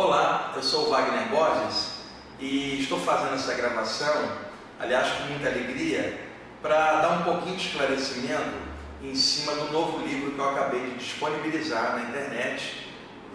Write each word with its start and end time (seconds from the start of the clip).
Olá, 0.00 0.52
eu 0.54 0.62
sou 0.62 0.86
o 0.86 0.90
Wagner 0.90 1.26
Borges 1.26 1.94
e 2.38 2.80
estou 2.80 3.00
fazendo 3.00 3.34
essa 3.34 3.52
gravação, 3.54 4.30
aliás, 4.78 5.10
com 5.14 5.24
muita 5.24 5.48
alegria, 5.48 6.24
para 6.62 7.00
dar 7.00 7.18
um 7.18 7.22
pouquinho 7.24 7.56
de 7.56 7.66
esclarecimento 7.66 8.54
em 9.02 9.12
cima 9.16 9.54
do 9.54 9.72
novo 9.72 10.06
livro 10.06 10.30
que 10.30 10.38
eu 10.38 10.50
acabei 10.50 10.82
de 10.82 10.98
disponibilizar 10.98 11.96
na 11.96 12.02
internet, 12.02 12.88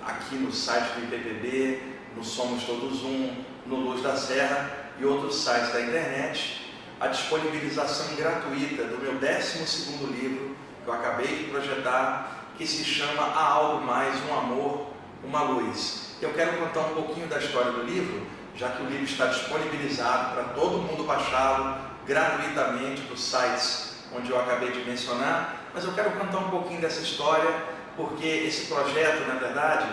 aqui 0.06 0.36
no 0.36 0.54
site 0.54 0.86
do 0.94 1.04
IPPB, 1.04 1.82
no 2.16 2.24
Somos 2.24 2.64
Todos 2.64 3.04
Um, 3.04 3.44
no 3.66 3.76
Luz 3.76 4.02
da 4.02 4.16
Serra 4.16 4.72
e 4.98 5.04
outros 5.04 5.36
sites 5.36 5.74
da 5.74 5.82
internet, 5.82 6.74
a 6.98 7.08
disponibilização 7.08 8.16
gratuita 8.16 8.86
do 8.86 9.00
meu 9.00 9.16
12 9.16 9.98
livro 10.14 10.56
que 10.82 10.88
eu 10.90 10.94
acabei 10.94 11.28
de 11.28 11.44
projetar, 11.50 12.46
que 12.58 12.66
se 12.66 12.86
chama 12.86 13.22
A 13.22 13.48
Algo 13.48 13.86
Mais, 13.86 14.16
Um 14.30 14.34
Amor, 14.34 14.94
Uma 15.26 15.42
Luz. 15.42 16.13
Eu 16.24 16.32
quero 16.32 16.54
contar 16.54 16.80
um 16.80 16.94
pouquinho 16.94 17.28
da 17.28 17.38
história 17.38 17.74
do 17.74 17.84
livro, 17.84 18.26
já 18.56 18.70
que 18.70 18.82
o 18.82 18.86
livro 18.86 19.04
está 19.04 19.26
disponibilizado 19.26 20.34
para 20.34 20.44
todo 20.54 20.78
mundo 20.78 21.04
baixá-lo 21.04 21.76
gratuitamente 22.08 23.02
dos 23.02 23.22
sites 23.22 24.06
onde 24.16 24.32
eu 24.32 24.40
acabei 24.40 24.72
de 24.72 24.90
mencionar, 24.90 25.70
mas 25.74 25.84
eu 25.84 25.92
quero 25.92 26.12
contar 26.12 26.38
um 26.38 26.50
pouquinho 26.50 26.80
dessa 26.80 27.02
história, 27.02 27.50
porque 27.98 28.26
esse 28.26 28.68
projeto, 28.68 29.28
na 29.28 29.36
verdade, 29.36 29.86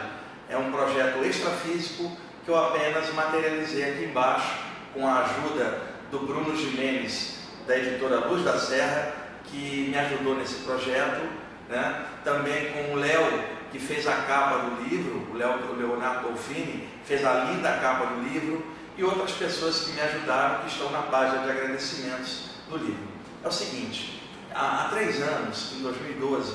é 0.49 0.57
um 0.57 0.71
projeto 0.71 1.19
extrafísico 1.25 2.17
que 2.45 2.51
eu 2.51 2.57
apenas 2.57 3.13
materializei 3.13 3.91
aqui 3.91 4.05
embaixo 4.05 4.55
com 4.95 5.09
a 5.09 5.25
ajuda 5.25 5.83
do 6.13 6.21
Bruno 6.21 6.57
Jimenez, 6.57 7.41
da 7.67 7.77
editora 7.77 8.29
Luz 8.29 8.45
da 8.45 8.57
Serra, 8.57 9.13
que 9.47 9.89
me 9.91 9.99
ajudou 9.99 10.37
nesse 10.37 10.63
projeto, 10.63 11.27
né? 11.69 12.05
também 12.23 12.71
com 12.73 12.93
o 12.93 12.97
Léo 12.97 13.60
que 13.71 13.79
fez 13.79 14.07
a 14.07 14.17
capa 14.23 14.59
do 14.59 14.83
livro, 14.83 15.27
o 15.31 15.77
Leonardo 15.77 16.29
Dolfini, 16.29 16.89
fez 17.05 17.25
a 17.25 17.45
linda 17.45 17.79
capa 17.79 18.07
do 18.07 18.23
livro, 18.23 18.65
e 18.97 19.05
outras 19.05 19.33
pessoas 19.33 19.85
que 19.85 19.93
me 19.93 20.01
ajudaram, 20.01 20.61
que 20.61 20.69
estão 20.69 20.91
na 20.91 21.03
página 21.03 21.45
de 21.45 21.51
agradecimentos 21.51 22.51
do 22.69 22.77
livro. 22.77 23.09
É 23.43 23.49
o 23.49 23.53
seguinte, 23.53 24.23
há, 24.55 24.85
há 24.85 24.89
três 24.89 25.23
anos, 25.23 25.73
em 25.77 25.83
2012, 25.83 26.55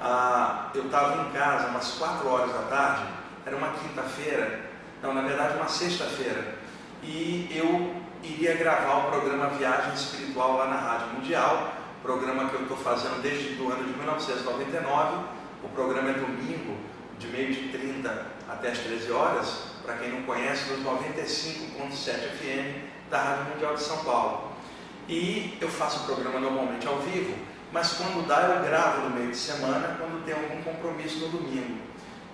ah, 0.00 0.70
eu 0.74 0.84
estava 0.84 1.22
em 1.22 1.32
casa, 1.32 1.68
umas 1.68 1.92
quatro 1.92 2.28
horas 2.28 2.52
da 2.52 2.62
tarde, 2.62 3.04
era 3.46 3.56
uma 3.56 3.68
quinta-feira, 3.68 4.70
não, 5.02 5.14
na 5.14 5.22
verdade 5.22 5.56
uma 5.56 5.68
sexta-feira, 5.68 6.56
e 7.02 7.50
eu 7.54 7.94
iria 8.22 8.54
gravar 8.54 9.06
o 9.06 9.10
programa 9.10 9.46
Viagem 9.48 9.94
Espiritual 9.94 10.56
lá 10.56 10.66
na 10.66 10.76
Rádio 10.76 11.08
Mundial, 11.14 11.72
programa 12.02 12.48
que 12.48 12.54
eu 12.54 12.62
estou 12.62 12.76
fazendo 12.76 13.22
desde 13.22 13.60
o 13.60 13.70
ano 13.70 13.84
de 13.84 13.96
1999, 13.96 15.24
o 15.62 15.68
programa 15.68 16.10
é 16.10 16.14
domingo, 16.14 16.76
de 17.18 17.28
meio 17.28 17.52
de 17.52 17.68
30 17.68 18.26
até 18.48 18.70
as 18.70 18.78
13 18.78 19.12
horas, 19.12 19.46
para 19.84 19.96
quem 19.96 20.10
não 20.10 20.22
conhece, 20.22 20.70
nos 20.72 20.84
95.7 20.84 22.14
FM 22.36 23.10
da 23.10 23.22
Rádio 23.22 23.54
Mundial 23.54 23.74
de 23.74 23.82
São 23.82 23.98
Paulo. 24.04 24.52
E 25.08 25.56
eu 25.60 25.68
faço 25.68 26.00
o 26.00 26.04
programa 26.04 26.40
normalmente 26.40 26.86
ao 26.86 26.98
vivo, 26.98 27.34
mas 27.72 27.92
quando 27.94 28.26
dá 28.26 28.40
eu 28.42 28.64
gravo 28.64 29.02
no 29.02 29.10
meio 29.10 29.30
de 29.30 29.36
semana, 29.36 29.96
quando 29.98 30.24
tem 30.24 30.34
algum 30.34 30.62
compromisso 30.62 31.18
no 31.20 31.28
domingo. 31.28 31.78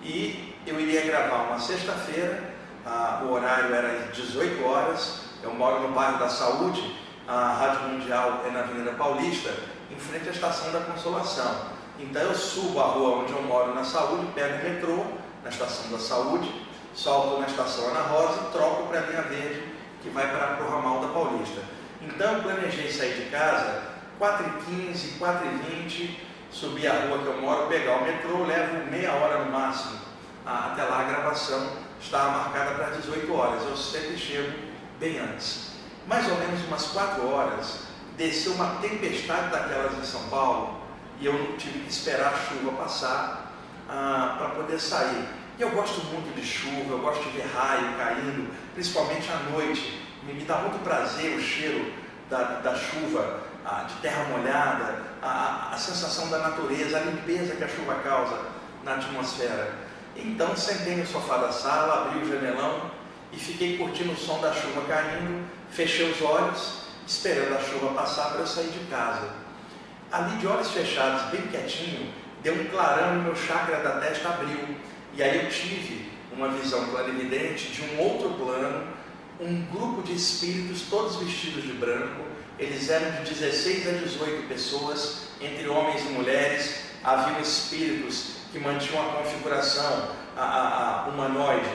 E 0.01 0.55
eu 0.65 0.79
iria 0.79 1.01
gravar 1.01 1.43
uma 1.43 1.59
sexta-feira, 1.59 2.53
ah, 2.85 3.21
o 3.25 3.31
horário 3.31 3.73
era 3.73 4.07
18 4.11 4.63
horas, 4.65 5.21
eu 5.43 5.53
moro 5.53 5.81
no 5.81 5.89
bairro 5.93 6.19
da 6.19 6.29
Saúde, 6.29 6.97
a 7.27 7.53
Rádio 7.53 7.89
Mundial 7.89 8.43
é 8.45 8.51
na 8.51 8.61
Avenida 8.61 8.91
Paulista, 8.93 9.53
em 9.91 9.97
frente 9.97 10.29
à 10.29 10.31
Estação 10.31 10.71
da 10.71 10.79
Consolação. 10.81 11.78
Então 11.99 12.21
eu 12.21 12.33
subo 12.33 12.79
a 12.79 12.85
rua 12.85 13.23
onde 13.23 13.33
eu 13.33 13.41
moro 13.41 13.75
na 13.75 13.83
saúde, 13.83 14.31
pego 14.33 14.61
o 14.61 14.69
metrô, 14.69 15.05
na 15.43 15.49
estação 15.49 15.91
da 15.91 15.99
saúde, 15.99 16.49
solto 16.93 17.39
na 17.39 17.47
estação 17.47 17.89
Ana 17.89 18.01
Rosa 18.01 18.47
e 18.47 18.51
troco 18.51 18.87
para 18.87 18.99
a 18.99 19.05
linha 19.05 19.21
verde 19.23 19.63
que 20.01 20.09
vai 20.09 20.27
para 20.29 20.63
o 20.63 20.69
ramal 20.69 21.01
da 21.01 21.09
Paulista. 21.09 21.61
Então 22.01 22.37
eu 22.37 22.43
planejei 22.43 22.89
sair 22.89 23.15
de 23.15 23.29
casa 23.29 23.83
4h15, 24.19 25.19
4h20, 25.19 26.15
subir 26.51 26.87
a 26.87 27.07
rua 27.07 27.19
que 27.19 27.25
eu 27.25 27.41
moro, 27.41 27.67
pegar 27.67 27.97
o 27.97 28.03
metrô, 28.03 28.45
levo 28.45 28.89
meia 28.89 29.13
hora 29.13 29.43
no 29.43 29.51
máximo. 29.51 29.99
Até 30.45 30.83
lá 30.83 31.01
a 31.01 31.03
gravação 31.03 31.69
estava 32.01 32.31
marcada 32.31 32.75
para 32.75 32.95
18 32.95 33.33
horas, 33.33 33.63
eu 33.63 33.75
sempre 33.75 34.17
chego 34.17 34.57
bem 34.99 35.19
antes. 35.19 35.73
Mais 36.07 36.27
ou 36.29 36.37
menos 36.37 36.65
umas 36.65 36.87
4 36.87 37.27
horas, 37.27 37.81
desceu 38.17 38.53
uma 38.53 38.77
tempestade 38.81 39.51
daquelas 39.51 39.97
em 39.97 40.03
São 40.03 40.23
Paulo, 40.29 40.78
e 41.19 41.25
eu 41.25 41.55
tive 41.57 41.79
que 41.79 41.89
esperar 41.89 42.33
a 42.33 42.37
chuva 42.37 42.71
passar 42.81 43.51
ah, 43.89 44.35
para 44.37 44.49
poder 44.49 44.79
sair. 44.79 45.27
E 45.57 45.61
eu 45.61 45.71
gosto 45.71 46.05
muito 46.05 46.33
de 46.33 46.45
chuva, 46.45 46.93
eu 46.93 46.99
gosto 46.99 47.23
de 47.23 47.37
ver 47.37 47.47
raio 47.53 47.97
caindo, 47.97 48.53
principalmente 48.73 49.29
à 49.29 49.51
noite. 49.51 50.01
Me, 50.23 50.33
me 50.33 50.45
dá 50.45 50.57
muito 50.57 50.81
prazer 50.83 51.35
o 51.35 51.41
cheiro 51.41 51.91
da, 52.29 52.59
da 52.61 52.75
chuva, 52.75 53.41
ah, 53.65 53.83
de 53.83 53.95
terra 53.95 54.23
molhada, 54.25 55.03
a, 55.21 55.71
a 55.73 55.77
sensação 55.77 56.29
da 56.29 56.37
natureza, 56.39 56.97
a 56.97 57.01
limpeza 57.01 57.55
que 57.55 57.63
a 57.63 57.67
chuva 57.67 57.95
causa 57.95 58.39
na 58.83 58.95
atmosfera. 58.95 59.73
Então 60.15 60.55
sentei 60.55 60.95
no 60.95 61.05
sofá 61.05 61.37
da 61.37 61.51
sala, 61.51 62.05
abri 62.05 62.19
o 62.19 62.27
janelão 62.27 62.91
e 63.31 63.37
fiquei 63.37 63.77
curtindo 63.77 64.13
o 64.13 64.17
som 64.17 64.39
da 64.39 64.53
chuva 64.53 64.81
caindo, 64.87 65.45
fechei 65.69 66.09
os 66.09 66.21
olhos, 66.21 66.83
esperando 67.05 67.55
a 67.55 67.59
chuva 67.59 67.93
passar 67.93 68.29
para 68.31 68.41
eu 68.41 68.47
sair 68.47 68.69
de 68.69 68.79
casa. 68.85 69.48
Ali 70.11 70.37
de 70.37 70.47
olhos 70.47 70.71
fechados, 70.71 71.29
bem 71.29 71.41
quietinho, 71.43 72.11
deu 72.41 72.55
um 72.55 72.65
clarão 72.65 73.17
e 73.17 73.23
meu 73.23 73.35
chakra 73.35 73.77
da 73.77 73.99
testa 73.99 74.29
abriu. 74.29 74.75
E 75.13 75.21
aí 75.21 75.43
eu 75.43 75.49
tive 75.49 76.09
uma 76.33 76.49
visão 76.49 76.83
clarividente 76.89 77.71
de 77.71 77.81
um 77.83 77.99
outro 77.99 78.29
plano, 78.31 78.87
um 79.39 79.61
grupo 79.65 80.01
de 80.01 80.15
espíritos 80.15 80.83
todos 80.89 81.17
vestidos 81.17 81.63
de 81.63 81.73
branco. 81.73 82.23
Eles 82.57 82.89
eram 82.89 83.23
de 83.23 83.33
16 83.33 83.87
a 83.87 83.91
18 84.03 84.47
pessoas, 84.47 85.27
entre 85.39 85.67
homens 85.67 86.01
e 86.01 86.09
mulheres. 86.09 86.89
Haviam 87.03 87.39
espíritos 87.39 88.37
que 88.51 88.59
mantinham 88.59 89.07
a 89.07 89.13
configuração 89.13 90.09
a, 90.35 90.41
a, 90.41 91.05
a 91.05 91.07
humanoide, 91.07 91.69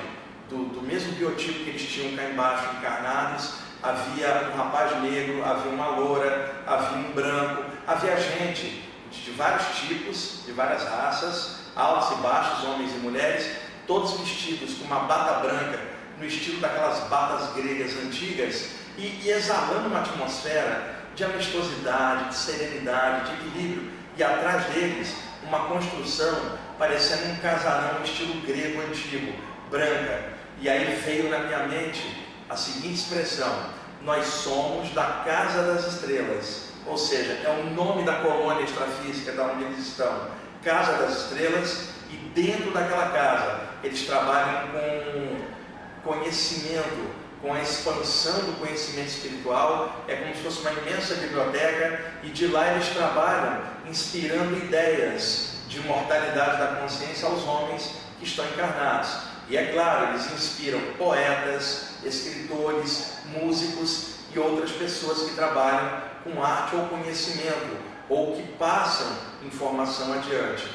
do, 0.49 0.65
do 0.71 0.83
mesmo 0.83 1.13
biotipo 1.13 1.65
que 1.65 1.71
eles 1.71 1.83
tinham 1.83 2.17
cá 2.17 2.25
embaixo, 2.25 2.69
encarnados. 2.79 3.55
Havia 3.83 4.51
um 4.53 4.57
rapaz 4.57 5.03
negro, 5.03 5.45
havia 5.45 5.71
uma 5.71 5.89
loura, 5.89 6.63
havia 6.67 6.99
um 6.99 7.13
branco, 7.13 7.64
havia 7.87 8.17
gente 8.17 8.83
de 9.11 9.31
vários 9.33 9.79
tipos, 9.79 10.41
de 10.45 10.53
várias 10.53 10.83
raças, 10.85 11.57
altos 11.77 12.19
e 12.19 12.23
baixos, 12.23 12.65
homens 12.65 12.93
e 12.93 12.99
mulheres, 12.99 13.51
todos 13.87 14.19
vestidos 14.19 14.75
com 14.75 14.85
uma 14.85 15.01
bata 15.01 15.47
branca, 15.47 15.79
no 16.19 16.25
estilo 16.25 16.61
daquelas 16.61 17.01
batas 17.09 17.55
gregas 17.55 17.93
antigas, 18.05 18.71
e, 18.97 19.21
e 19.25 19.31
exalando 19.31 19.89
uma 19.89 20.01
atmosfera 20.01 20.95
de 21.15 21.25
amistosidade, 21.25 22.31
de 22.31 22.37
serenidade, 22.37 23.31
de 23.31 23.47
equilíbrio, 23.47 23.91
e 24.17 24.23
atrás 24.23 24.65
deles 24.67 25.15
uma 25.43 25.67
construção 25.67 26.59
parecendo 26.79 27.33
um 27.33 27.37
casarão 27.37 28.03
estilo 28.03 28.41
grego 28.43 28.81
antigo, 28.83 29.33
branca. 29.71 30.33
E 30.61 30.69
aí 30.69 31.01
veio 31.05 31.29
na 31.31 31.41
minha 31.41 31.67
mente 31.67 32.25
a 32.49 32.57
seguinte 32.57 32.95
expressão: 32.95 33.53
Nós 34.03 34.25
somos 34.27 34.91
da 34.91 35.23
casa 35.25 35.63
das 35.65 35.87
estrelas 35.87 36.74
ou 36.87 36.99
seja, 36.99 37.33
é 37.45 37.61
o 37.63 37.71
nome 37.75 38.05
da 38.05 38.15
colônia 38.17 38.65
extrafísica 38.65 39.33
da 39.33 39.45
onde 39.45 39.65
eles 39.65 39.79
estão, 39.79 40.29
Casa 40.63 40.95
das 40.95 41.25
Estrelas, 41.25 41.89
e 42.11 42.17
dentro 42.35 42.71
daquela 42.71 43.11
casa 43.11 43.61
eles 43.83 44.07
trabalham 44.07 44.69
com 44.69 46.11
conhecimento, 46.11 47.11
com 47.43 47.53
a 47.53 47.61
expansão 47.61 48.41
do 48.41 48.59
conhecimento 48.59 49.09
espiritual, 49.09 50.05
é 50.09 50.17
como 50.17 50.35
se 50.35 50.43
fosse 50.43 50.61
uma 50.61 50.73
imensa 50.73 51.17
biblioteca, 51.17 52.01
e 52.23 52.31
de 52.31 52.47
lá 52.47 52.73
eles 52.73 52.89
trabalham 52.89 53.63
inspirando 53.87 54.57
ideias 54.57 55.57
de 55.69 55.81
mortalidade 55.81 56.59
da 56.59 56.81
consciência 56.81 57.29
aos 57.29 57.43
homens 57.45 57.91
que 58.19 58.25
estão 58.25 58.47
encarnados. 58.47 59.11
E 59.49 59.59
é 59.59 59.73
claro, 59.73 60.09
eles 60.09 60.33
inspiram 60.33 60.81
poetas, 60.97 61.89
escritores, 62.03 63.19
músicos 63.27 64.15
e 64.35 64.39
outras 64.39 64.73
pessoas 64.73 65.29
que 65.29 65.35
trabalham 65.35 66.14
com 66.25 66.43
arte 66.43 66.75
ou 66.75 66.87
conhecimento, 66.87 67.77
ou 68.09 68.35
que 68.35 68.43
passam 68.55 69.07
informação 69.45 70.13
adiante. 70.15 70.67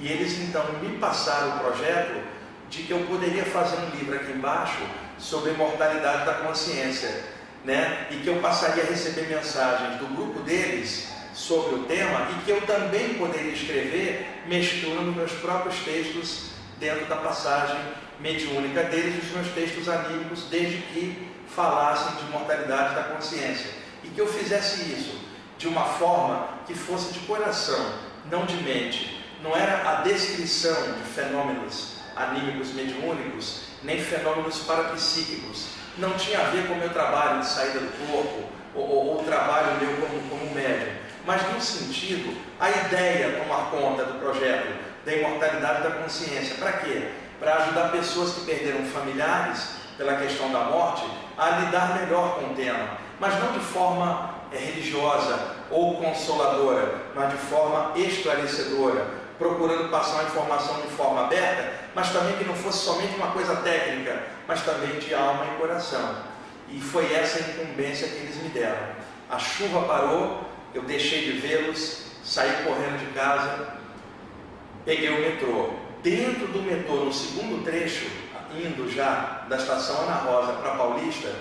E 0.00 0.08
eles 0.08 0.38
então 0.40 0.64
me 0.82 0.98
passaram 0.98 1.56
o 1.56 1.58
projeto 1.60 2.20
de 2.68 2.82
que 2.82 2.90
eu 2.90 3.00
poderia 3.00 3.44
fazer 3.44 3.76
um 3.76 3.96
livro 3.96 4.16
aqui 4.16 4.32
embaixo 4.32 4.82
sobre 5.18 5.50
a 5.50 5.54
imortalidade 5.54 6.24
da 6.24 6.34
consciência, 6.34 7.22
né? 7.64 8.08
E 8.10 8.16
que 8.16 8.26
eu 8.26 8.40
passaria 8.40 8.82
a 8.82 8.86
receber 8.86 9.28
mensagens 9.28 9.98
do 9.98 10.06
grupo 10.14 10.40
deles 10.40 11.08
sobre 11.32 11.76
o 11.76 11.84
tema 11.84 12.28
e 12.30 12.44
que 12.44 12.50
eu 12.50 12.60
também 12.62 13.14
poderia 13.14 13.52
escrever 13.52 14.42
mesclando 14.46 15.12
meus 15.12 15.32
próprios 15.32 15.76
textos 15.80 16.50
dentro 16.78 17.06
da 17.06 17.16
passagem 17.16 17.76
mediúnica 18.20 18.84
deles 18.84 19.24
os 19.24 19.30
meus 19.30 19.48
textos 19.48 19.88
anímicos, 19.88 20.44
desde 20.50 20.78
que 20.78 21.28
falassem 21.48 22.16
de 22.16 22.30
mortalidade 22.30 22.94
da 22.94 23.02
consciência. 23.04 23.83
E 24.04 24.08
que 24.08 24.20
eu 24.20 24.26
fizesse 24.26 24.92
isso 24.92 25.18
de 25.58 25.68
uma 25.68 25.84
forma 25.84 26.48
que 26.66 26.74
fosse 26.74 27.12
de 27.12 27.20
coração, 27.20 27.92
não 28.30 28.44
de 28.44 28.56
mente. 28.56 29.24
Não 29.42 29.56
era 29.56 29.90
a 29.90 29.94
descrição 30.02 30.74
de 30.92 31.02
fenômenos 31.14 31.96
anímicos 32.16 32.72
mediúnicos, 32.72 33.62
nem 33.82 34.00
fenômenos 34.00 34.58
parapsíquicos. 34.60 35.66
Não 35.98 36.12
tinha 36.14 36.40
a 36.40 36.50
ver 36.50 36.66
com 36.66 36.74
o 36.74 36.78
meu 36.78 36.90
trabalho 36.90 37.40
de 37.40 37.46
saída 37.46 37.80
do 37.80 38.06
corpo, 38.06 38.44
ou, 38.74 38.88
ou 38.88 39.20
o 39.20 39.24
trabalho 39.24 39.78
meu 39.80 39.96
como, 39.96 40.28
como 40.28 40.54
médium, 40.54 40.94
mas 41.26 41.40
no 41.52 41.60
sentido, 41.60 42.36
a 42.58 42.70
ideia 42.70 43.40
tomar 43.40 43.70
conta 43.70 44.04
do 44.04 44.18
projeto 44.18 44.74
da 45.04 45.14
imortalidade 45.14 45.82
da 45.82 45.90
consciência. 45.90 46.56
Para 46.56 46.72
quê? 46.72 47.10
Para 47.38 47.56
ajudar 47.56 47.92
pessoas 47.92 48.34
que 48.34 48.44
perderam 48.44 48.84
familiares 48.86 49.68
pela 49.96 50.16
questão 50.16 50.50
da 50.50 50.64
morte 50.64 51.04
a 51.36 51.50
lidar 51.50 52.00
melhor 52.00 52.36
com 52.38 52.52
o 52.52 52.54
tema, 52.54 52.98
mas 53.18 53.38
não 53.38 53.52
de 53.52 53.60
forma 53.60 54.34
é, 54.52 54.58
religiosa 54.58 55.56
ou 55.70 55.96
consoladora, 55.96 56.94
mas 57.14 57.30
de 57.30 57.36
forma 57.36 57.92
esclarecedora, 57.96 59.06
procurando 59.38 59.90
passar 59.90 60.14
uma 60.14 60.24
informação 60.24 60.80
de 60.80 60.88
forma 60.88 61.24
aberta, 61.24 61.72
mas 61.94 62.10
também 62.10 62.36
que 62.36 62.44
não 62.44 62.54
fosse 62.54 62.84
somente 62.84 63.16
uma 63.16 63.32
coisa 63.32 63.56
técnica, 63.56 64.22
mas 64.46 64.62
também 64.62 64.98
de 64.98 65.14
alma 65.14 65.46
e 65.46 65.58
coração. 65.58 66.16
E 66.68 66.80
foi 66.80 67.12
essa 67.12 67.38
a 67.38 67.40
incumbência 67.42 68.08
que 68.08 68.16
eles 68.16 68.36
me 68.36 68.48
deram. 68.48 68.94
A 69.30 69.38
chuva 69.38 69.82
parou, 69.82 70.44
eu 70.72 70.82
deixei 70.82 71.24
de 71.24 71.38
vê-los, 71.38 72.04
saí 72.24 72.64
correndo 72.64 72.98
de 72.98 73.06
casa, 73.12 73.74
peguei 74.84 75.10
o 75.10 75.20
metrô. 75.20 75.70
Dentro 76.04 76.48
do 76.48 76.60
metrô, 76.60 76.96
no 76.96 77.12
segundo 77.14 77.64
trecho, 77.64 78.04
indo 78.54 78.94
já 78.94 79.46
da 79.48 79.56
estação 79.56 80.02
Ana 80.02 80.16
Rosa 80.16 80.52
para 80.52 80.72
Paulista, 80.72 81.34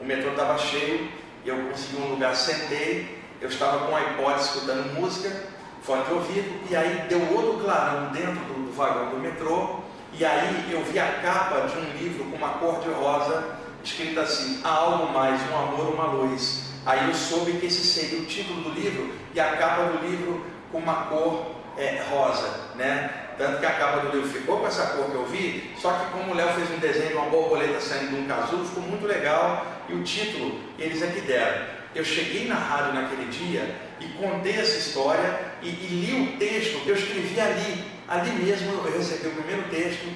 o 0.00 0.04
metrô 0.04 0.32
estava 0.32 0.58
cheio, 0.58 1.08
eu 1.46 1.56
consegui 1.68 2.02
um 2.02 2.08
lugar, 2.08 2.34
sentei, 2.34 3.22
eu 3.40 3.48
estava 3.48 3.86
com 3.86 3.92
o 3.92 3.96
iPod 3.96 4.40
escutando 4.40 4.92
música, 4.92 5.44
fone 5.82 6.02
de 6.02 6.12
ouvido, 6.12 6.68
e 6.68 6.74
aí 6.74 7.06
deu 7.08 7.32
outro 7.32 7.64
clarão 7.64 8.10
dentro 8.10 8.44
do, 8.46 8.66
do 8.66 8.72
vagão 8.72 9.10
do 9.10 9.18
metrô, 9.18 9.76
e 10.12 10.24
aí 10.24 10.68
eu 10.68 10.82
vi 10.82 10.98
a 10.98 11.20
capa 11.22 11.68
de 11.68 11.78
um 11.78 11.96
livro 11.96 12.24
com 12.24 12.34
uma 12.34 12.54
cor 12.54 12.80
de 12.80 12.90
rosa, 12.90 13.56
escrita 13.84 14.22
assim, 14.22 14.60
há 14.64 14.68
algo 14.68 15.12
mais, 15.12 15.40
um 15.48 15.56
amor, 15.56 15.94
uma 15.94 16.06
luz. 16.06 16.72
Aí 16.84 17.06
eu 17.06 17.14
soube 17.14 17.52
que 17.52 17.66
esse 17.66 17.86
seria 17.86 18.18
o 18.18 18.26
título 18.26 18.62
do 18.62 18.70
livro 18.70 19.14
e 19.32 19.38
a 19.38 19.56
capa 19.56 19.84
do 19.84 20.04
livro 20.04 20.44
com 20.72 20.78
uma 20.78 21.04
cor 21.04 21.52
é, 21.76 22.02
rosa, 22.10 22.52
né? 22.74 23.27
Tanto 23.38 23.60
que 23.60 23.66
a 23.66 23.70
capa 23.70 24.00
do 24.00 24.16
livro 24.16 24.28
ficou 24.28 24.58
com 24.58 24.66
essa 24.66 24.86
cor 24.88 25.06
que 25.06 25.14
eu 25.14 25.24
vi, 25.26 25.72
só 25.78 25.92
que 25.92 26.10
como 26.10 26.32
o 26.32 26.34
Léo 26.34 26.48
fez 26.54 26.70
um 26.72 26.78
desenho 26.78 27.10
de 27.10 27.14
uma 27.14 27.26
borboleta 27.26 27.80
saindo 27.80 28.16
de 28.16 28.16
um 28.16 28.26
casulo, 28.26 28.66
ficou 28.66 28.82
muito 28.82 29.06
legal 29.06 29.64
e 29.88 29.94
o 29.94 30.02
título 30.02 30.60
eles 30.76 31.00
é 31.02 31.06
que 31.06 31.20
deram. 31.20 31.66
Eu 31.94 32.04
cheguei 32.04 32.48
na 32.48 32.56
rádio 32.56 32.94
naquele 32.94 33.26
dia 33.26 33.76
e 34.00 34.06
contei 34.08 34.58
essa 34.58 34.76
história 34.76 35.40
e, 35.62 35.68
e 35.68 36.04
li 36.06 36.22
o 36.22 36.38
texto 36.38 36.80
que 36.82 36.88
eu 36.88 36.96
escrevi 36.96 37.40
ali. 37.40 37.84
Ali 38.08 38.30
mesmo 38.32 38.72
eu 38.72 38.98
recebi 38.98 39.28
o 39.28 39.32
primeiro 39.32 39.68
texto, 39.68 40.06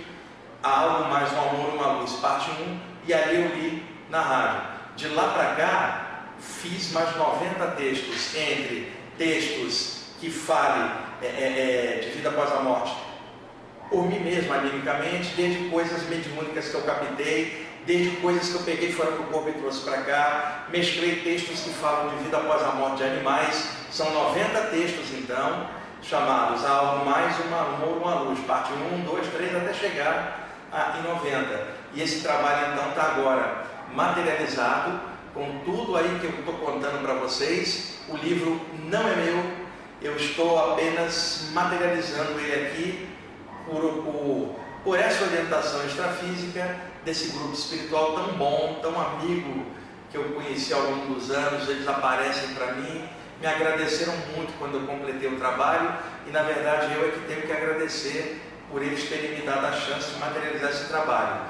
Há 0.62 0.80
Algo 0.80 1.10
Mais 1.10 1.32
um 1.32 1.40
Amor, 1.40 1.74
Uma 1.74 1.92
Luz, 1.94 2.12
parte 2.12 2.50
1, 2.50 2.78
e 3.06 3.14
ali 3.14 3.36
eu 3.36 3.48
li 3.54 3.82
na 4.10 4.20
rádio. 4.20 4.62
De 4.96 5.08
lá 5.08 5.28
para 5.28 5.54
cá, 5.54 6.26
fiz 6.38 6.92
mais 6.92 7.16
90 7.16 7.66
textos, 7.72 8.34
entre 8.34 8.92
textos 9.16 10.02
que 10.20 10.30
falem 10.30 10.90
é, 11.20 11.26
é, 11.26 11.96
é, 11.96 12.00
de 12.00 12.10
vida 12.10 12.28
após 12.28 12.52
a 12.52 12.60
morte, 12.60 12.94
por 13.92 14.08
mim 14.08 14.18
mesmo, 14.20 14.52
animicamente, 14.52 15.34
desde 15.36 15.68
coisas 15.68 16.08
mediúnicas 16.08 16.68
que 16.68 16.74
eu 16.74 16.82
captei, 16.82 17.68
desde 17.86 18.16
coisas 18.16 18.48
que 18.48 18.54
eu 18.54 18.62
peguei 18.62 18.92
fora 18.92 19.10
do 19.12 19.24
corpo 19.24 19.50
e 19.50 19.52
trouxe 19.52 19.82
para 19.82 19.98
cá, 19.98 20.66
mesclei 20.70 21.16
textos 21.16 21.60
que 21.60 21.70
falam 21.70 22.08
de 22.08 22.24
vida 22.24 22.38
após 22.38 22.62
a 22.62 22.72
morte 22.72 22.96
de 22.98 23.04
animais, 23.04 23.68
são 23.90 24.10
90 24.10 24.60
textos 24.68 25.12
então, 25.12 25.68
chamados 26.00 26.64
Algo 26.64 27.04
Mais, 27.04 27.38
Uma 27.44 27.60
Amor, 27.60 27.98
Uma 27.98 28.14
Luz, 28.20 28.40
parte 28.46 28.72
1, 28.72 29.04
2, 29.04 29.26
3, 29.28 29.56
até 29.56 29.74
chegar 29.74 30.48
a, 30.72 30.98
em 30.98 31.02
90. 31.02 31.66
E 31.94 32.02
esse 32.02 32.22
trabalho 32.22 32.72
então 32.72 32.88
está 32.88 33.02
agora 33.02 33.64
materializado, 33.94 34.98
com 35.34 35.58
tudo 35.64 35.96
aí 35.96 36.18
que 36.20 36.26
eu 36.26 36.30
estou 36.30 36.54
contando 36.54 37.02
para 37.02 37.14
vocês. 37.14 37.98
O 38.08 38.16
livro 38.16 38.60
não 38.84 39.06
é 39.06 39.16
meu, 39.16 39.44
eu 40.00 40.16
estou 40.16 40.58
apenas 40.58 41.50
materializando 41.52 42.38
ele 42.40 42.66
aqui 42.66 43.11
por, 43.66 43.80
por, 44.02 44.56
por 44.84 44.98
essa 44.98 45.24
orientação 45.24 45.84
extrafísica 45.86 46.76
desse 47.04 47.32
grupo 47.32 47.52
espiritual 47.52 48.14
tão 48.14 48.34
bom, 48.34 48.78
tão 48.82 49.00
amigo 49.00 49.66
que 50.10 50.16
eu 50.16 50.24
conheci 50.32 50.72
ao 50.72 50.82
longo 50.82 51.14
dos 51.14 51.30
anos. 51.30 51.68
Eles 51.68 51.86
aparecem 51.88 52.54
para 52.54 52.72
mim, 52.72 53.08
me 53.40 53.46
agradeceram 53.46 54.12
muito 54.36 54.56
quando 54.58 54.74
eu 54.74 54.86
completei 54.86 55.28
o 55.28 55.38
trabalho 55.38 55.92
e, 56.26 56.30
na 56.30 56.42
verdade, 56.42 56.94
eu 56.94 57.08
é 57.08 57.10
que 57.10 57.20
tenho 57.26 57.42
que 57.42 57.52
agradecer 57.52 58.40
por 58.70 58.82
eles 58.82 59.08
terem 59.08 59.38
me 59.38 59.42
dado 59.42 59.66
a 59.66 59.72
chance 59.72 60.12
de 60.12 60.18
materializar 60.18 60.70
esse 60.70 60.88
trabalho. 60.88 61.42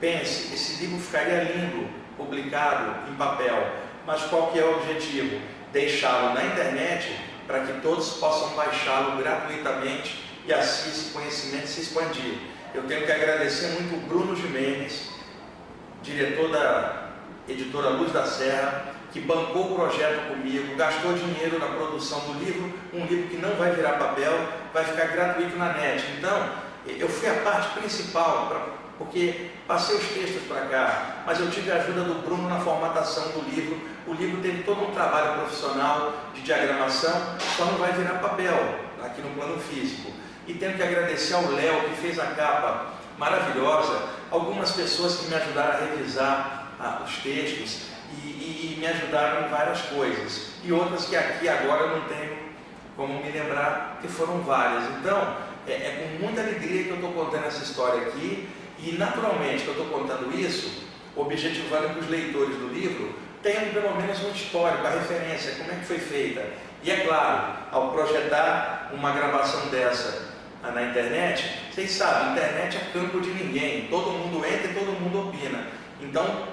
Pense, 0.00 0.54
esse 0.54 0.84
livro 0.84 1.00
ficaria 1.00 1.42
lindo 1.42 1.88
publicado 2.16 3.10
em 3.10 3.14
papel, 3.14 3.72
mas 4.06 4.22
qual 4.24 4.48
que 4.48 4.58
é 4.58 4.64
o 4.64 4.76
objetivo? 4.76 5.40
Deixá-lo 5.72 6.34
na 6.34 6.44
internet 6.44 7.16
para 7.46 7.60
que 7.60 7.80
todos 7.80 8.14
possam 8.14 8.50
baixá-lo 8.50 9.16
gratuitamente 9.16 10.27
e 10.48 10.52
assim 10.52 10.88
esse 10.88 11.10
conhecimento 11.10 11.66
se 11.66 11.82
expandir. 11.82 12.38
Eu 12.74 12.84
tenho 12.84 13.04
que 13.04 13.12
agradecer 13.12 13.68
muito 13.68 13.94
o 13.96 14.08
Bruno 14.08 14.34
Jimenez, 14.34 15.10
diretor 16.02 16.50
da 16.50 17.10
editora 17.46 17.90
Luz 17.90 18.12
da 18.12 18.24
Serra, 18.24 18.94
que 19.12 19.20
bancou 19.20 19.72
o 19.72 19.74
projeto 19.74 20.28
comigo, 20.28 20.74
gastou 20.76 21.12
dinheiro 21.12 21.58
na 21.58 21.66
produção 21.66 22.20
do 22.20 22.42
livro, 22.42 22.72
um 22.94 23.04
livro 23.04 23.28
que 23.28 23.36
não 23.36 23.56
vai 23.56 23.72
virar 23.72 23.92
papel, 23.92 24.32
vai 24.72 24.84
ficar 24.84 25.08
gratuito 25.08 25.56
na 25.56 25.74
net. 25.74 26.02
Então, 26.18 26.50
eu 26.86 27.08
fui 27.08 27.28
a 27.28 27.34
parte 27.42 27.78
principal 27.78 28.46
para 28.48 28.78
porque 28.98 29.50
passei 29.64 29.96
os 29.96 30.08
textos 30.08 30.42
para 30.48 30.62
cá, 30.62 31.22
mas 31.24 31.38
eu 31.38 31.48
tive 31.50 31.70
a 31.70 31.76
ajuda 31.76 32.02
do 32.02 32.14
Bruno 32.22 32.48
na 32.48 32.58
formatação 32.58 33.28
do 33.28 33.48
livro. 33.48 33.80
O 34.08 34.12
livro 34.12 34.42
teve 34.42 34.64
todo 34.64 34.82
um 34.82 34.90
trabalho 34.90 35.40
profissional 35.40 36.14
de 36.34 36.40
diagramação, 36.40 37.12
só 37.56 37.66
não 37.66 37.78
vai 37.78 37.92
virar 37.92 38.18
papel 38.18 38.87
aqui 39.04 39.20
no 39.20 39.30
plano 39.30 39.58
físico. 39.60 40.12
E 40.46 40.54
tenho 40.54 40.76
que 40.76 40.82
agradecer 40.82 41.34
ao 41.34 41.50
Léo, 41.50 41.88
que 41.90 41.96
fez 41.96 42.18
a 42.18 42.26
capa 42.26 42.94
maravilhosa, 43.18 44.08
algumas 44.30 44.72
pessoas 44.72 45.16
que 45.16 45.26
me 45.26 45.34
ajudaram 45.34 45.74
a 45.74 45.90
revisar 45.90 46.72
ah, 46.80 47.02
os 47.04 47.16
textos 47.18 47.88
e, 48.24 48.28
e, 48.28 48.74
e 48.74 48.80
me 48.80 48.86
ajudaram 48.86 49.46
em 49.46 49.50
várias 49.50 49.82
coisas. 49.82 50.52
E 50.64 50.72
outras 50.72 51.06
que 51.06 51.16
aqui 51.16 51.48
agora 51.48 51.84
eu 51.84 51.98
não 51.98 52.08
tenho 52.08 52.48
como 52.96 53.22
me 53.22 53.30
lembrar, 53.30 53.98
que 54.00 54.08
foram 54.08 54.40
várias. 54.40 54.84
Então, 54.98 55.36
é, 55.66 55.72
é 55.72 56.10
com 56.18 56.24
muita 56.24 56.40
alegria 56.40 56.84
que 56.84 56.90
eu 56.90 56.96
estou 56.96 57.12
contando 57.12 57.44
essa 57.44 57.62
história 57.62 58.08
aqui 58.08 58.48
e 58.80 58.92
naturalmente 58.92 59.62
que 59.62 59.68
eu 59.68 59.82
estou 59.82 59.86
contando 59.86 60.36
isso, 60.36 60.86
objetivando 61.14 61.94
que 61.94 62.00
os 62.00 62.08
leitores 62.08 62.56
do 62.56 62.68
livro 62.68 63.14
tenham 63.42 63.72
pelo 63.72 63.94
menos 63.96 64.22
um 64.24 64.30
histórico, 64.30 64.86
a 64.86 64.90
referência, 64.90 65.52
como 65.56 65.70
é 65.70 65.74
que 65.76 65.84
foi 65.84 65.98
feita. 65.98 66.44
E 66.82 66.90
é 66.90 67.00
claro, 67.06 67.54
ao 67.72 67.92
projetar 67.92 68.90
uma 68.92 69.12
gravação 69.12 69.66
dessa 69.68 70.28
na 70.62 70.82
internet, 70.82 71.44
vocês 71.72 71.92
sabem, 71.92 72.32
internet 72.32 72.76
é 72.76 72.92
campo 72.92 73.20
de 73.20 73.30
ninguém, 73.30 73.86
todo 73.88 74.10
mundo 74.10 74.44
entra 74.44 74.70
e 74.70 74.74
todo 74.74 75.00
mundo 75.00 75.28
opina. 75.28 75.66
Então, 76.00 76.46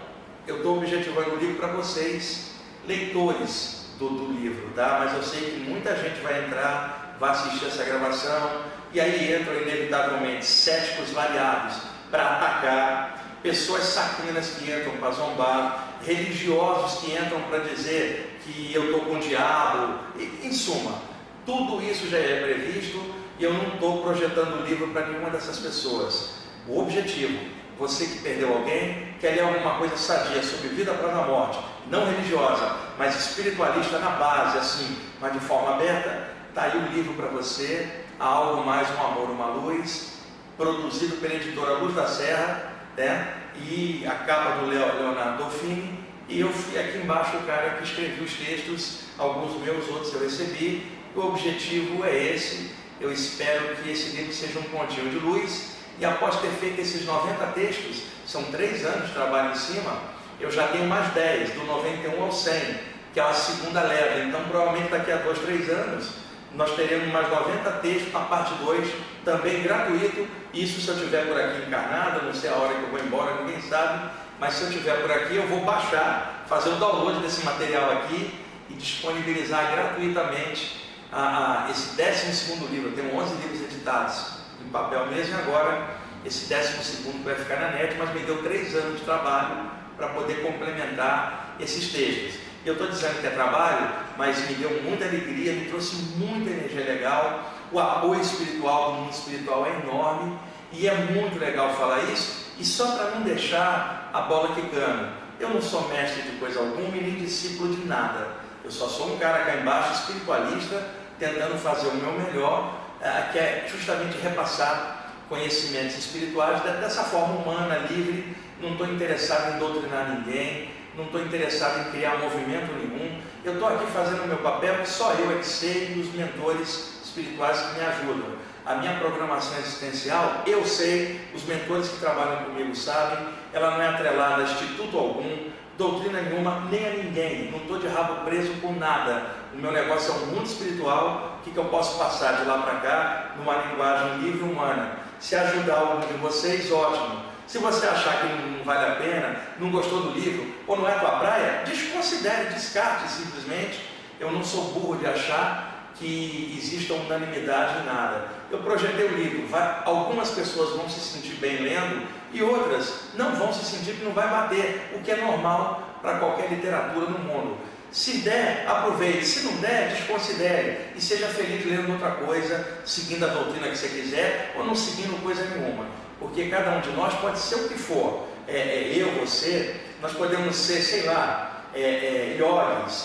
eu 0.48 0.58
estou 0.58 0.78
objetivando 0.78 1.32
o 1.32 1.38
livro 1.38 1.56
para 1.56 1.68
vocês, 1.70 2.56
leitores 2.88 3.88
do, 3.98 4.10
do 4.10 4.34
livro, 4.34 4.70
tá? 4.76 4.98
Mas 5.00 5.14
eu 5.14 5.24
sei 5.24 5.52
que 5.52 5.70
muita 5.70 5.96
gente 5.96 6.20
vai 6.22 6.46
entrar, 6.46 7.16
vai 7.20 7.32
assistir 7.32 7.66
essa 7.66 7.84
gravação, 7.84 8.62
e 8.94 9.00
aí 9.00 9.36
entram 9.36 9.62
inevitavelmente 9.62 10.46
céticos 10.46 11.12
variados 11.12 11.78
para 12.12 12.36
atacar, 12.36 13.25
pessoas 13.46 13.84
saquinas 13.84 14.56
que 14.58 14.72
entram 14.72 14.94
para 14.98 15.12
zombar, 15.12 16.00
religiosos 16.04 17.02
que 17.02 17.12
entram 17.12 17.40
para 17.44 17.60
dizer 17.60 18.40
que 18.44 18.74
eu 18.74 18.86
estou 18.86 19.02
com 19.02 19.18
o 19.18 19.20
diabo, 19.20 20.00
em 20.42 20.52
suma, 20.52 21.00
tudo 21.46 21.80
isso 21.80 22.10
já 22.10 22.18
é 22.18 22.42
previsto 22.42 23.00
e 23.38 23.44
eu 23.44 23.54
não 23.54 23.76
estou 23.76 24.02
projetando 24.02 24.62
o 24.62 24.66
livro 24.66 24.88
para 24.88 25.06
nenhuma 25.06 25.30
dessas 25.30 25.60
pessoas. 25.60 26.38
O 26.68 26.82
objetivo, 26.82 27.38
você 27.78 28.08
que 28.08 28.18
perdeu 28.18 28.52
alguém, 28.52 29.14
quer 29.20 29.36
ler 29.36 29.42
alguma 29.42 29.78
coisa 29.78 29.96
sadia 29.96 30.42
sobre 30.42 30.70
vida 30.70 30.92
após 30.92 31.16
a 31.16 31.22
morte, 31.22 31.60
não 31.92 32.04
religiosa, 32.04 32.76
mas 32.98 33.16
espiritualista 33.16 34.00
na 34.00 34.10
base, 34.10 34.58
assim, 34.58 34.98
mas 35.22 35.34
de 35.34 35.40
forma 35.40 35.76
aberta, 35.76 36.30
está 36.50 36.64
aí 36.64 36.78
o 36.80 36.92
livro 36.92 37.14
para 37.14 37.28
você, 37.28 37.88
há 38.20 38.26
algo 38.26 38.66
mais, 38.66 38.88
um 38.90 39.06
amor, 39.06 39.30
uma 39.30 39.48
luz, 39.48 40.14
produzido 40.58 41.18
pela 41.18 41.36
editora 41.36 41.74
Luz 41.74 41.94
da 41.94 42.08
Serra, 42.08 42.75
né? 42.98 43.34
e 43.58 44.06
a 44.06 44.16
capa 44.16 44.58
do 44.58 44.68
Leonardo 44.68 45.38
Dolfini, 45.38 46.00
e 46.28 46.40
eu 46.40 46.52
fui 46.52 46.80
aqui 46.80 46.98
embaixo 46.98 47.38
o 47.38 47.44
cara 47.44 47.72
que 47.72 47.84
escreveu 47.84 48.24
os 48.24 48.34
textos, 48.34 49.02
alguns 49.18 49.62
meus, 49.62 49.88
outros 49.90 50.14
eu 50.14 50.22
recebi. 50.22 50.92
O 51.16 51.22
objetivo 51.22 52.04
é 52.04 52.34
esse. 52.34 52.72
Eu 53.00 53.12
espero 53.12 53.76
que 53.76 53.92
esse 53.92 54.16
livro 54.16 54.34
seja 54.34 54.60
um 54.60 54.64
pontinho 54.64 55.10
de 55.10 55.20
luz. 55.20 55.76
E 56.00 56.06
após 56.06 56.38
ter 56.42 56.50
feito 56.50 56.82
esses 56.82 57.06
90 57.06 57.46
textos, 57.48 58.04
são 58.26 58.44
três 58.46 58.84
anos 58.84 59.08
de 59.08 59.14
trabalho 59.14 59.52
em 59.52 59.56
cima, 59.56 59.98
eu 60.40 60.52
já 60.52 60.68
tenho 60.68 60.86
mais 60.86 61.14
10, 61.14 61.52
do 61.52 61.64
91 61.66 62.22
ao 62.22 62.32
100, 62.32 62.80
que 63.14 63.20
é 63.20 63.24
a 63.24 63.34
segunda 63.34 63.82
leva. 63.84 64.20
Então, 64.26 64.44
provavelmente 64.50 64.90
daqui 64.90 65.12
a 65.12 65.18
dois, 65.18 65.40
três 65.40 65.70
anos, 65.70 66.10
nós 66.56 66.76
teremos 66.76 67.12
mais 67.12 67.30
90 67.30 67.72
textos 67.82 68.14
na 68.14 68.22
parte 68.22 68.54
2, 68.56 68.90
também 69.24 69.62
gratuito. 69.62 70.28
Isso 70.54 70.80
se 70.80 70.88
eu 70.88 70.96
estiver 70.96 71.28
por 71.28 71.40
aqui 71.40 71.68
encarnado, 71.68 72.26
não 72.26 72.34
sei 72.34 72.50
a 72.50 72.56
hora 72.56 72.74
que 72.74 72.84
eu 72.84 72.90
vou 72.90 73.00
embora, 73.00 73.44
ninguém 73.44 73.62
sabe, 73.62 74.10
mas 74.40 74.54
se 74.54 74.64
eu 74.64 74.70
estiver 74.70 75.02
por 75.02 75.12
aqui, 75.12 75.36
eu 75.36 75.48
vou 75.48 75.62
baixar, 75.62 76.46
fazer 76.48 76.70
o 76.70 76.76
download 76.76 77.20
desse 77.20 77.44
material 77.44 77.92
aqui 77.92 78.34
e 78.70 78.74
disponibilizar 78.74 79.72
gratuitamente 79.72 80.90
a, 81.12 81.66
a, 81.68 81.72
esse 81.72 81.96
12 81.96 82.66
livro. 82.72 82.90
Eu 82.90 82.96
tenho 82.96 83.16
11 83.16 83.36
livros 83.36 83.62
editados 83.62 84.36
em 84.66 84.70
papel 84.70 85.08
mesmo, 85.08 85.38
e 85.38 85.42
agora 85.42 85.98
esse 86.26 86.54
12 86.54 87.22
vai 87.24 87.36
ficar 87.36 87.60
na 87.60 87.72
net, 87.72 87.96
mas 87.98 88.14
me 88.14 88.22
deu 88.22 88.42
três 88.42 88.74
anos 88.76 89.00
de 89.00 89.06
trabalho 89.06 89.72
para 89.98 90.08
poder 90.10 90.42
complementar 90.42 91.56
esses 91.60 91.92
textos. 91.92 92.40
Eu 92.66 92.74
estou 92.74 92.88
dizendo 92.88 93.22
que 93.22 93.28
é 93.28 93.30
trabalho, 93.30 93.94
mas 94.18 94.50
me 94.50 94.56
deu 94.56 94.82
muita 94.82 95.06
alegria, 95.06 95.54
me 95.54 95.66
trouxe 95.66 95.98
muita 96.18 96.50
energia 96.50 96.84
legal. 96.84 97.54
O 97.72 97.80
apoio 97.80 98.20
espiritual 98.20 98.94
do 98.94 99.02
mundo 99.02 99.14
espiritual 99.14 99.68
é 99.68 99.88
enorme 99.88 100.40
e 100.72 100.88
é 100.88 100.96
muito 100.96 101.40
legal 101.40 101.76
falar 101.76 102.04
isso. 102.06 102.46
E 102.58 102.66
só 102.66 102.96
para 102.96 103.12
não 103.12 103.22
deixar 103.22 104.10
a 104.12 104.22
bola 104.22 104.56
quicando, 104.56 105.10
eu 105.40 105.50
não 105.50 105.62
sou 105.62 105.88
mestre 105.90 106.24
de 106.24 106.38
coisa 106.38 106.60
alguma 106.60 106.98
e 106.98 107.02
nem 107.02 107.16
discípulo 107.16 107.76
de 107.76 107.86
nada. 107.86 108.30
Eu 108.64 108.72
só 108.72 108.88
sou 108.88 109.14
um 109.14 109.20
cara 109.20 109.44
cá 109.46 109.58
embaixo, 109.58 110.02
espiritualista, 110.02 110.88
tentando 111.20 111.60
fazer 111.60 111.90
o 111.90 111.96
meu 111.96 112.14
melhor, 112.14 112.80
eh, 113.00 113.30
que 113.32 113.38
é 113.38 113.68
justamente 113.70 114.18
repassar 114.18 115.12
conhecimentos 115.30 115.98
espirituais 115.98 116.64
dessa 116.64 117.04
forma 117.04 117.36
humana, 117.36 117.86
livre. 117.90 118.36
Não 118.60 118.72
estou 118.72 118.88
interessado 118.88 119.56
em 119.56 119.60
doutrinar 119.60 120.10
ninguém, 120.10 120.72
não 120.98 121.06
estou 121.06 121.22
interessado 121.22 121.80
em 121.88 121.92
criar 121.92 122.18
movimento 122.18 122.72
nenhum. 122.74 123.20
Eu 123.44 123.54
estou 123.54 123.68
aqui 123.68 123.86
fazendo 123.92 124.24
o 124.24 124.28
meu 124.28 124.38
papel, 124.38 124.82
que 124.82 124.90
só 124.90 125.14
eu 125.14 125.32
é 125.32 125.40
que 125.40 125.46
sei, 125.46 125.94
e 125.96 126.00
os 126.00 126.14
mentores 126.14 127.02
espirituais 127.04 127.60
que 127.60 127.80
me 127.80 127.86
ajudam. 127.86 128.36
A 128.66 128.76
minha 128.76 128.98
programação 128.98 129.60
existencial, 129.60 130.42
eu 130.48 130.66
sei, 130.66 131.22
os 131.36 131.44
mentores 131.44 131.90
que 131.90 132.00
trabalham 132.00 132.46
comigo 132.46 132.76
sabem, 132.76 133.28
ela 133.54 133.72
não 133.72 133.82
é 133.82 133.90
atrelada 133.90 134.42
a 134.42 134.46
instituto 134.46 134.98
algum, 134.98 135.52
doutrina 135.78 136.22
nenhuma, 136.22 136.62
nem 136.72 136.88
a 136.88 136.90
ninguém. 136.92 137.52
Não 137.52 137.60
estou 137.60 137.78
de 137.78 137.88
rabo 137.88 138.26
preso 138.26 138.54
com 138.62 138.74
nada. 138.74 139.28
O 139.54 139.58
meu 139.58 139.72
negócio 139.72 140.12
é 140.12 140.16
um 140.16 140.26
mundo 140.28 140.46
espiritual. 140.46 141.38
O 141.40 141.44
que, 141.44 141.52
que 141.52 141.58
eu 141.58 141.66
posso 141.66 142.00
passar 142.00 142.38
de 142.38 142.46
lá 142.46 142.58
para 142.60 142.80
cá 142.80 143.32
numa 143.38 143.56
linguagem 143.56 144.18
livre 144.20 144.44
humana? 144.44 144.98
Se 145.20 145.36
ajudar 145.36 145.76
algum 145.76 146.08
de 146.08 146.14
vocês, 146.14 146.72
ótimo. 146.72 147.35
Se 147.48 147.60
você 147.60 147.86
achar 147.86 148.22
que 148.22 148.28
não 148.28 148.64
vale 148.64 148.92
a 148.92 148.96
pena, 148.96 149.40
não 149.60 149.70
gostou 149.70 150.02
do 150.02 150.20
livro, 150.20 150.54
ou 150.68 150.78
não 150.78 150.90
é 150.90 150.94
tua 150.94 151.20
praia, 151.20 151.64
desconsidere, 151.66 152.54
descarte 152.54 153.10
simplesmente. 153.10 153.80
Eu 154.20 154.32
não 154.32 154.44
sou 154.44 154.72
burro 154.72 154.98
de 154.98 155.06
achar 155.06 155.92
que 155.96 156.56
exista 156.58 156.94
unanimidade 156.94 157.82
em 157.82 157.86
nada. 157.86 158.28
Eu 158.52 158.60
projetei 158.60 159.06
o 159.06 159.16
livro, 159.16 159.48
vai, 159.48 159.84
algumas 159.86 160.32
pessoas 160.32 160.76
vão 160.76 160.90
se 160.90 161.00
sentir 161.00 161.36
bem 161.36 161.58
lendo 161.58 162.08
e 162.34 162.42
outras 162.42 163.12
não 163.16 163.36
vão 163.36 163.54
se 163.54 163.64
sentir 163.64 163.94
que 163.94 164.04
não 164.04 164.12
vai 164.12 164.28
bater, 164.28 164.92
o 164.96 165.00
que 165.00 165.12
é 165.12 165.18
normal 165.18 166.00
para 166.02 166.20
qualquer 166.20 166.50
literatura 166.50 167.08
no 167.08 167.20
mundo. 167.20 167.58
Se 167.92 168.18
der, 168.18 168.66
aproveite. 168.68 169.26
Se 169.26 169.46
não 169.46 169.54
der, 169.62 169.90
desconsidere. 169.90 170.92
E 170.96 171.02
seja 171.02 171.28
feliz 171.28 171.66
lendo 171.66 171.94
outra 171.94 172.12
coisa, 172.12 172.82
seguindo 172.84 173.24
a 173.24 173.30
doutrina 173.30 173.70
que 173.70 173.78
você 173.78 173.88
quiser, 173.88 174.54
ou 174.58 174.66
não 174.66 174.76
seguindo 174.76 175.22
coisa 175.24 175.46
nenhuma. 175.46 175.86
Porque 176.20 176.50
cada 176.50 176.78
um 176.78 176.82
de 176.82 176.90
nós 176.92 177.14
pode 177.16 177.40
ser 177.40 177.56
o 177.56 177.68
que 177.68 177.76
for. 177.76 178.28
É, 178.48 178.58
é, 178.58 178.94
eu, 178.96 179.12
você, 179.20 179.76
nós 180.02 180.14
podemos 180.14 180.56
ser, 180.56 180.82
sei 180.82 181.04
lá, 181.04 181.66
é, 181.74 181.82
é, 181.82 182.38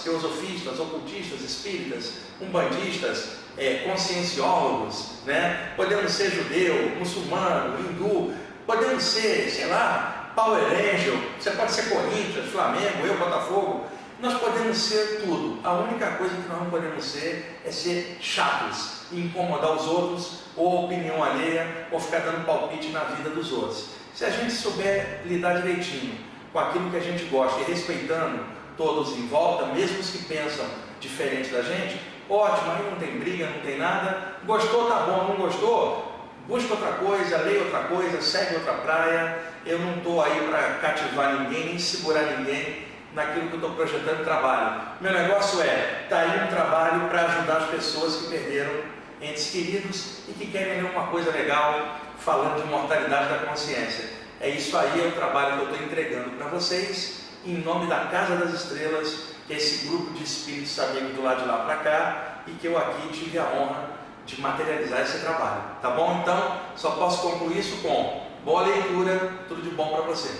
teosofistas, 0.04 0.78
ocultistas, 0.78 1.40
espíritas, 1.40 2.12
umbandistas, 2.40 3.40
é, 3.58 3.78
conscienciólogos, 3.78 5.22
né? 5.26 5.72
podemos 5.76 6.12
ser 6.12 6.30
judeu, 6.30 6.96
muçulmano, 6.98 7.78
hindu, 7.80 8.32
podemos 8.64 9.02
ser, 9.02 9.50
sei 9.50 9.66
lá, 9.66 10.32
Power 10.36 10.62
Angel, 10.62 11.16
você 11.38 11.50
pode 11.50 11.72
ser 11.72 11.88
Corinthians, 11.88 12.50
Flamengo, 12.50 13.04
eu, 13.04 13.18
Botafogo. 13.18 13.86
Nós 14.20 14.38
podemos 14.38 14.76
ser 14.76 15.22
tudo. 15.24 15.58
A 15.64 15.72
única 15.72 16.06
coisa 16.12 16.34
que 16.34 16.48
nós 16.48 16.58
não 16.60 16.70
podemos 16.70 17.04
ser 17.04 17.58
é 17.64 17.70
ser 17.72 18.18
chatos 18.20 18.99
e 19.12 19.20
incomodar 19.20 19.72
os 19.72 19.86
outros, 19.86 20.40
ou 20.56 20.78
a 20.78 20.80
opinião 20.82 21.22
alheia, 21.22 21.86
ou 21.90 22.00
ficar 22.00 22.20
dando 22.20 22.44
palpite 22.44 22.88
na 22.88 23.00
vida 23.00 23.30
dos 23.30 23.52
outros. 23.52 23.90
Se 24.14 24.24
a 24.24 24.30
gente 24.30 24.52
souber 24.52 25.22
lidar 25.24 25.60
direitinho 25.62 26.14
com 26.52 26.58
aquilo 26.58 26.90
que 26.90 26.96
a 26.96 27.00
gente 27.00 27.24
gosta 27.24 27.60
e 27.60 27.64
respeitando 27.64 28.44
todos 28.76 29.16
em 29.16 29.26
volta, 29.26 29.66
mesmo 29.66 30.00
os 30.00 30.10
que 30.10 30.24
pensam 30.24 30.66
diferente 31.00 31.50
da 31.50 31.62
gente, 31.62 32.00
ótimo, 32.28 32.72
aí 32.72 32.90
não 32.90 32.98
tem 32.98 33.18
briga, 33.18 33.46
não 33.46 33.60
tem 33.60 33.78
nada. 33.78 34.34
Gostou, 34.44 34.88
tá 34.88 35.00
bom, 35.06 35.28
não 35.28 35.36
gostou? 35.36 36.10
Busca 36.46 36.74
outra 36.74 36.92
coisa, 36.92 37.38
leia 37.38 37.62
outra 37.62 37.80
coisa, 37.84 38.20
segue 38.20 38.56
outra 38.56 38.74
praia. 38.74 39.38
Eu 39.64 39.78
não 39.78 39.98
estou 39.98 40.22
aí 40.22 40.48
para 40.48 40.78
cativar 40.80 41.40
ninguém, 41.40 41.66
nem 41.66 41.78
segurar 41.78 42.22
ninguém 42.22 42.86
naquilo 43.14 43.48
que 43.48 43.54
eu 43.54 43.60
estou 43.60 43.74
projetando 43.74 44.24
trabalho. 44.24 44.80
Meu 45.00 45.12
negócio 45.12 45.62
é, 45.62 46.02
está 46.04 46.20
aí 46.20 46.44
um 46.44 46.48
trabalho 46.48 47.08
para 47.08 47.22
ajudar 47.22 47.56
as 47.58 47.70
pessoas 47.70 48.16
que 48.16 48.28
perderam 48.28 48.72
entes 49.20 49.50
queridos 49.50 50.20
e 50.28 50.32
que 50.32 50.46
querem 50.46 50.82
ler 50.82 50.90
uma 50.90 51.08
coisa 51.08 51.30
legal 51.30 51.98
falando 52.18 52.62
de 52.62 52.68
mortalidade 52.68 53.28
da 53.28 53.46
consciência. 53.46 54.08
É 54.40 54.48
isso 54.48 54.76
aí, 54.76 55.02
é 55.02 55.08
o 55.08 55.12
trabalho 55.12 55.56
que 55.56 55.64
eu 55.64 55.70
estou 55.70 55.86
entregando 55.86 56.30
para 56.30 56.46
vocês, 56.48 57.22
em 57.44 57.58
nome 57.58 57.86
da 57.88 58.06
Casa 58.06 58.36
das 58.36 58.54
Estrelas, 58.54 59.34
que 59.46 59.52
é 59.52 59.56
esse 59.56 59.86
grupo 59.86 60.12
de 60.14 60.24
espíritos 60.24 60.78
amigos 60.78 61.14
do 61.14 61.22
lado 61.22 61.42
de 61.42 61.48
lá 61.48 61.58
para 61.64 61.76
cá, 61.76 62.42
e 62.46 62.52
que 62.52 62.66
eu 62.66 62.78
aqui 62.78 63.08
tive 63.12 63.38
a 63.38 63.44
honra 63.44 63.90
de 64.24 64.40
materializar 64.40 65.02
esse 65.02 65.18
trabalho. 65.18 65.62
Tá 65.82 65.90
bom? 65.90 66.20
Então, 66.22 66.60
só 66.76 66.92
posso 66.92 67.22
concluir 67.22 67.58
isso 67.58 67.76
com 67.82 68.26
boa 68.44 68.62
leitura, 68.62 69.32
tudo 69.48 69.62
de 69.62 69.70
bom 69.70 69.88
para 69.88 70.02
você. 70.02 70.30